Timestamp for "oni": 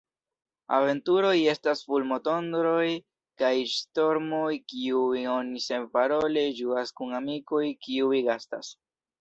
5.37-5.63